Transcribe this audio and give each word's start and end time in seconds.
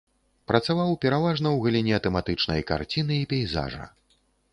Працаваў 0.51 0.93
пераважна 1.03 1.47
ў 1.55 1.65
галіне 1.65 1.99
тэматычнай 2.05 2.65
карціны 2.73 3.13
і 3.25 3.29
пейзажа. 3.35 3.83